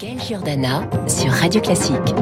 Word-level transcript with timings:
Gaël 0.00 0.18
Giordana 0.18 0.88
sur 1.06 1.30
Radio 1.30 1.60
Classique. 1.60 2.14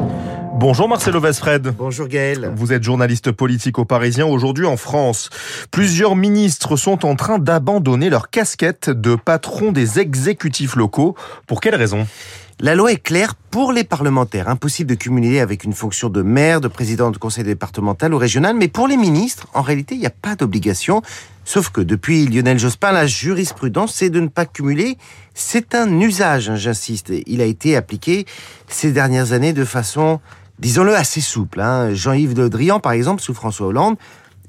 Bonjour 0.55 0.89
Marcelo 0.89 1.21
Vesfred. 1.21 1.73
Bonjour 1.77 2.09
Gaël. 2.09 2.51
Vous 2.53 2.73
êtes 2.73 2.83
journaliste 2.83 3.31
politique 3.31 3.79
au 3.79 3.85
Parisien 3.85 4.25
aujourd'hui 4.25 4.65
en 4.65 4.75
France. 4.75 5.29
Plusieurs 5.71 6.17
ministres 6.17 6.75
sont 6.75 7.05
en 7.05 7.15
train 7.15 7.39
d'abandonner 7.39 8.09
leur 8.09 8.29
casquette 8.29 8.89
de 8.89 9.15
patron 9.15 9.71
des 9.71 9.97
exécutifs 9.99 10.75
locaux. 10.75 11.15
Pour 11.47 11.61
quelle 11.61 11.75
raison? 11.75 12.05
La 12.61 12.75
loi 12.75 12.91
est 12.91 12.97
claire 12.97 13.35
pour 13.35 13.71
les 13.71 13.85
parlementaires. 13.85 14.49
Impossible 14.49 14.89
de 14.89 14.95
cumuler 14.95 15.39
avec 15.39 15.63
une 15.63 15.71
fonction 15.71 16.09
de 16.09 16.21
maire, 16.21 16.59
de 16.59 16.67
président 16.67 17.09
de 17.09 17.17
conseil 17.17 17.45
départemental 17.45 18.13
ou 18.13 18.17
régional. 18.17 18.53
Mais 18.53 18.67
pour 18.67 18.87
les 18.89 18.97
ministres, 18.97 19.47
en 19.53 19.61
réalité, 19.61 19.95
il 19.95 20.01
n'y 20.01 20.05
a 20.05 20.11
pas 20.11 20.35
d'obligation. 20.35 21.01
Sauf 21.45 21.69
que 21.69 21.79
depuis 21.79 22.27
Lionel 22.27 22.59
Jospin, 22.59 22.91
la 22.91 23.07
jurisprudence, 23.07 23.93
c'est 23.95 24.09
de 24.09 24.19
ne 24.19 24.27
pas 24.27 24.45
cumuler. 24.45 24.97
C'est 25.33 25.73
un 25.73 26.01
usage, 26.01 26.49
hein, 26.49 26.57
j'insiste. 26.57 27.13
Il 27.27 27.39
a 27.39 27.45
été 27.45 27.77
appliqué 27.77 28.25
ces 28.67 28.91
dernières 28.91 29.31
années 29.31 29.53
de 29.53 29.63
façon, 29.63 30.19
disons-le, 30.59 30.93
assez 30.95 31.21
souple. 31.21 31.61
Hein. 31.61 31.93
Jean-Yves 31.93 32.35
Le 32.35 32.49
Drian, 32.49 32.81
par 32.81 32.91
exemple, 32.91 33.21
sous 33.21 33.33
François 33.33 33.67
Hollande, 33.67 33.95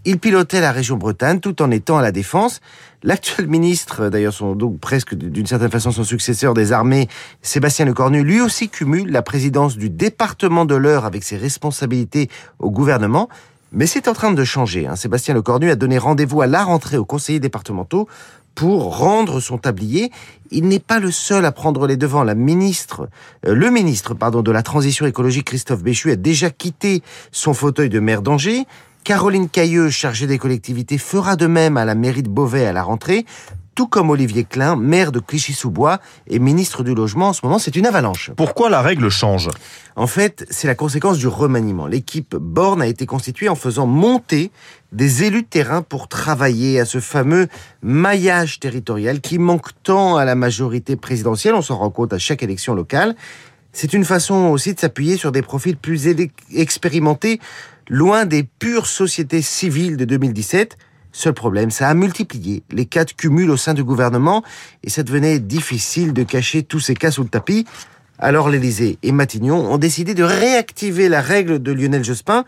il 0.04 0.18
pilotait 0.18 0.60
la 0.60 0.72
région 0.72 0.96
Bretagne 0.96 1.40
tout 1.40 1.60
en 1.62 1.70
étant 1.70 1.98
à 1.98 2.02
la 2.02 2.12
défense. 2.12 2.60
L'actuel 3.02 3.46
ministre, 3.46 4.09
d'ailleurs, 4.09 4.32
son, 4.32 4.54
donc 4.54 4.78
presque 4.78 5.14
d'une 5.14 5.46
certaine 5.46 5.70
façon 5.70 5.90
son 5.90 6.04
successeur 6.04 6.54
des 6.54 6.73
armées, 6.73 7.09
Sébastien 7.42 7.86
Lecornu, 7.86 8.23
lui 8.23 8.40
aussi 8.40 8.68
cumule 8.68 9.10
la 9.10 9.23
présidence 9.23 9.76
du 9.76 9.88
département 9.88 10.64
de 10.64 10.74
l'Eure 10.74 11.04
avec 11.04 11.23
ses 11.23 11.36
responsabilités 11.36 12.28
au 12.59 12.70
gouvernement. 12.70 13.28
Mais 13.73 13.86
c'est 13.86 14.09
en 14.09 14.14
train 14.14 14.32
de 14.32 14.45
changer. 14.45 14.86
Hein. 14.86 14.96
Sébastien 14.96 15.34
Lecornu 15.34 15.70
a 15.70 15.76
donné 15.76 15.96
rendez-vous 15.96 16.42
à 16.42 16.46
la 16.46 16.64
rentrée 16.64 16.96
aux 16.96 17.04
conseillers 17.04 17.40
départementaux 17.40 18.09
pour 18.54 18.98
rendre 18.98 19.40
son 19.40 19.59
tablier. 19.59 20.10
Il 20.51 20.66
n'est 20.66 20.80
pas 20.80 20.98
le 20.98 21.10
seul 21.10 21.45
à 21.45 21.52
prendre 21.52 21.87
les 21.87 21.96
devants. 21.96 22.24
La 22.24 22.34
ministre, 22.34 23.09
euh, 23.46 23.54
le 23.54 23.70
ministre, 23.70 24.14
pardon, 24.14 24.42
de 24.42 24.51
la 24.51 24.62
transition 24.62 25.06
écologique, 25.06 25.46
Christophe 25.46 25.82
Béchu, 25.82 26.10
a 26.10 26.16
déjà 26.16 26.51
quitté 26.51 27.02
son 27.30 27.54
fauteuil 27.54 27.88
de 27.88 28.01
maire 28.01 28.23
d'Angers. 28.23 28.66
Caroline 29.04 29.48
Cailleux, 29.48 29.90
chargée 29.90 30.26
des 30.26 30.38
collectivités, 30.38 30.98
fera 30.98 31.37
de 31.37 31.46
même 31.46 31.76
à 31.76 31.84
la 31.84 31.95
mairie 31.95 32.23
de 32.23 32.29
Beauvais 32.29 32.66
à 32.66 32.73
la 32.73 32.82
rentrée, 32.82 33.24
tout 33.74 33.87
comme 33.87 34.10
Olivier 34.10 34.45
Klein, 34.45 34.76
maire 34.76 35.10
de 35.10 35.20
Clichy-sous-Bois 35.20 36.01
et 36.26 36.38
ministre 36.38 36.84
du 36.84 36.95
Logement. 36.95 37.28
En 37.28 37.32
ce 37.32 37.40
moment, 37.43 37.59
c'est 37.59 37.76
une 37.76 37.87
avalanche. 37.87 38.30
Pourquoi 38.37 38.68
la 38.68 38.82
règle 38.82 39.09
change? 39.09 39.48
En 39.96 40.06
fait, 40.06 40.46
c'est 40.51 40.66
la 40.66 40.74
conséquence 40.74 41.16
du 41.16 41.28
remaniement. 41.28 41.87
L'équipe 41.87 42.37
Borne 42.37 42.82
a 42.82 42.87
été 42.87 43.06
constituée 43.06 43.48
en 43.48 43.54
faisant 43.54 43.87
monter 43.87 44.51
des 44.93 45.24
élus 45.24 45.43
de 45.43 45.46
terrain 45.46 45.80
pour 45.82 46.09
travailler 46.09 46.78
à 46.78 46.84
ce 46.84 47.01
fameux 47.01 47.48
maillage 47.82 48.60
territorial 48.60 49.21
qui 49.21 49.38
manque 49.38 49.68
tant 49.82 50.16
à 50.16 50.26
la 50.26 50.34
majorité 50.34 50.96
présidentielle. 50.96 51.54
On 51.54 51.62
s'en 51.62 51.78
rend 51.78 51.90
compte 51.90 52.12
à 52.12 52.18
chaque 52.18 52.43
élection 52.43 52.74
locale. 52.74 53.16
C'est 53.73 53.93
une 53.93 54.04
façon 54.04 54.34
aussi 54.48 54.74
de 54.74 54.80
s'appuyer 54.80 55.16
sur 55.16 55.32
des 55.32 55.43
profils 55.43 55.76
plus 55.76 56.09
expérimentés 56.52 57.40
loin 57.91 58.24
des 58.24 58.45
pures 58.45 58.87
sociétés 58.87 59.43
civiles 59.43 59.96
de 59.96 60.05
2017. 60.05 60.79
Seul 61.13 61.35
problème, 61.35 61.73
ça 61.73 61.88
a 61.88 61.95
multiplié 61.95 62.63
les 62.71 62.87
cas 62.87 63.05
de 63.05 63.10
cumul 63.10 63.51
au 63.51 63.57
sein 63.57 63.74
du 63.74 63.83
gouvernement 63.83 64.44
et 64.84 64.91
ça 64.91 65.03
devenait 65.03 65.41
difficile 65.41 66.12
de 66.12 66.22
cacher 66.22 66.62
tous 66.62 66.78
ces 66.78 66.94
cas 66.94 67.11
sous 67.11 67.25
le 67.25 67.28
tapis. 67.28 67.66
Alors 68.21 68.49
l'Élysée 68.49 68.99
et 69.03 69.11
Matignon 69.11 69.72
ont 69.72 69.77
décidé 69.78 70.15
de 70.15 70.22
réactiver 70.22 71.09
la 71.09 71.21
règle 71.21 71.61
de 71.61 71.72
Lionel 71.72 72.05
Jospin 72.05 72.44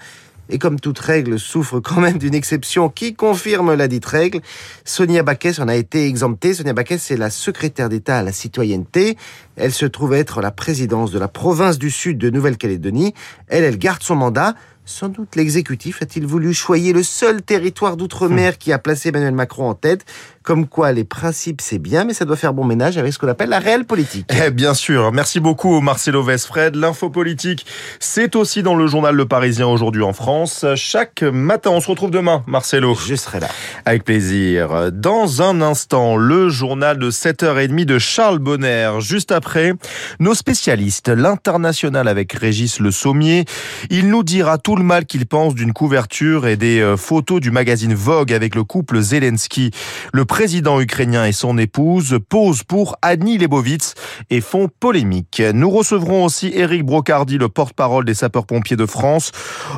et 0.48 0.58
comme 0.58 0.78
toute 0.78 0.98
règle 0.98 1.38
souffre 1.38 1.80
quand 1.80 2.00
même 2.00 2.18
d'une 2.18 2.34
exception 2.34 2.88
qui 2.88 3.14
confirme 3.14 3.74
la 3.74 3.88
dite 3.88 4.04
règle, 4.06 4.40
Sonia 4.84 5.22
Baquès 5.22 5.58
en 5.60 5.68
a 5.68 5.74
été 5.74 6.06
exemptée. 6.06 6.52
Sonia 6.52 6.72
Baquès, 6.72 7.02
c'est 7.02 7.16
la 7.16 7.30
secrétaire 7.30 7.88
d'État 7.88 8.18
à 8.18 8.22
la 8.22 8.32
citoyenneté. 8.32 9.16
Elle 9.56 9.72
se 9.72 9.86
trouve 9.86 10.12
être 10.14 10.40
la 10.40 10.50
présidence 10.50 11.10
de 11.10 11.18
la 11.18 11.28
province 11.28 11.78
du 11.78 11.90
Sud 11.90 12.18
de 12.18 12.28
Nouvelle-Calédonie. 12.28 13.14
Elle, 13.48 13.64
elle 13.64 13.78
garde 13.78 14.02
son 14.02 14.16
mandat. 14.16 14.54
Sans 14.84 15.08
doute 15.08 15.36
l'exécutif 15.36 16.02
a-t-il 16.02 16.26
voulu 16.26 16.52
choyer 16.52 16.92
le 16.92 17.04
seul 17.04 17.40
territoire 17.40 17.96
d'outre-mer 17.96 18.58
qui 18.58 18.72
a 18.72 18.78
placé 18.80 19.10
Emmanuel 19.10 19.32
Macron 19.32 19.68
en 19.68 19.74
tête. 19.74 20.04
Comme 20.42 20.66
quoi, 20.66 20.92
les 20.92 21.04
principes, 21.04 21.60
c'est 21.60 21.78
bien, 21.78 22.04
mais 22.04 22.14
ça 22.14 22.24
doit 22.24 22.36
faire 22.36 22.52
bon 22.52 22.64
ménage 22.64 22.98
avec 22.98 23.12
ce 23.12 23.18
qu'on 23.18 23.28
appelle 23.28 23.50
la 23.50 23.60
réelle 23.60 23.84
politique. 23.84 24.30
Eh 24.44 24.50
bien 24.50 24.74
sûr. 24.74 25.12
Merci 25.12 25.40
beaucoup, 25.40 25.80
Marcelo 25.80 26.22
Vesfred. 26.22 26.74
L'info 26.74 27.10
politique, 27.10 27.64
c'est 28.00 28.34
aussi 28.34 28.62
dans 28.62 28.74
le 28.74 28.86
journal 28.86 29.14
Le 29.14 29.26
Parisien 29.26 29.66
aujourd'hui 29.68 30.02
en 30.02 30.12
France. 30.12 30.64
Chaque 30.74 31.22
matin, 31.22 31.70
on 31.70 31.80
se 31.80 31.88
retrouve 31.88 32.10
demain, 32.10 32.42
Marcelo. 32.46 32.94
Je 32.94 33.14
serai 33.14 33.40
là. 33.40 33.48
Avec 33.84 34.04
plaisir. 34.04 34.90
Dans 34.90 35.42
un 35.42 35.60
instant, 35.60 36.16
le 36.16 36.48
journal 36.48 36.98
de 36.98 37.10
7h30 37.10 37.84
de 37.84 37.98
Charles 37.98 38.38
Bonner. 38.38 38.90
Juste 39.00 39.32
après, 39.32 39.74
nos 40.18 40.34
spécialistes, 40.34 41.08
l'international 41.08 42.08
avec 42.08 42.32
Régis 42.32 42.80
Le 42.80 42.90
Sommier. 42.90 43.44
Il 43.90 44.08
nous 44.08 44.22
dira 44.22 44.58
tout 44.58 44.76
le 44.76 44.82
mal 44.82 45.06
qu'il 45.06 45.26
pense 45.26 45.54
d'une 45.54 45.72
couverture 45.72 46.46
et 46.46 46.56
des 46.56 46.80
euh, 46.80 46.96
photos 46.96 47.40
du 47.40 47.50
magazine 47.50 47.94
Vogue 47.94 48.32
avec 48.32 48.54
le 48.54 48.64
couple 48.64 49.00
Zelensky. 49.00 49.70
Le 50.12 50.24
président 50.32 50.80
ukrainien 50.80 51.26
et 51.26 51.32
son 51.32 51.58
épouse 51.58 52.18
posent 52.26 52.62
pour 52.62 52.96
Annie 53.02 53.36
Lebovitz 53.36 53.92
et 54.30 54.40
font 54.40 54.66
polémique. 54.80 55.42
Nous 55.52 55.68
recevrons 55.68 56.24
aussi 56.24 56.50
Éric 56.54 56.86
Brocardi, 56.86 57.36
le 57.36 57.50
porte-parole 57.50 58.06
des 58.06 58.14
sapeurs-pompiers 58.14 58.78
de 58.78 58.86
France. 58.86 59.30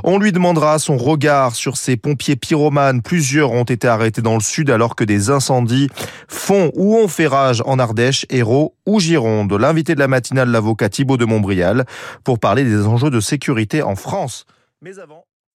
On 0.05 0.17
lui 0.17 0.31
demandera 0.31 0.79
son 0.79 0.97
regard 0.97 1.57
sur 1.57 1.77
ces 1.77 1.97
pompiers 1.97 2.37
pyromanes. 2.37 3.03
Plusieurs 3.03 3.51
ont 3.51 3.65
été 3.65 3.89
arrêtés 3.89 4.23
dans 4.23 4.35
le 4.35 4.41
sud 4.41 4.71
alors 4.71 4.95
que 4.95 5.03
des 5.03 5.29
incendies 5.29 5.89
font 6.29 6.71
ou 6.77 6.99
ont 6.99 7.09
fait 7.09 7.27
rage 7.27 7.61
en 7.67 7.81
Ardèche, 7.81 8.25
Hérault 8.31 8.77
ou 8.87 9.01
Gironde. 9.01 9.53
L'invité 9.55 9.97
de 9.97 10.01
la 10.01 10.07
matinale, 10.07 10.51
l'avocat 10.51 10.89
Thibault 10.89 11.17
de 11.17 11.25
Montbrial, 11.25 11.85
pour 12.23 12.39
parler 12.39 12.63
des 12.63 12.87
enjeux 12.87 13.11
de 13.11 13.19
sécurité 13.19 13.83
en 13.83 13.97
France. 13.97 14.47
Mais 14.81 15.01
avant, 15.01 15.25